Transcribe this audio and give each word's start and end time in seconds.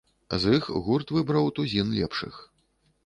З 0.45 0.53
іх 0.59 0.69
гурт 0.87 1.13
выбраў 1.17 1.53
тузін 1.59 1.93
лепшых. 2.01 2.41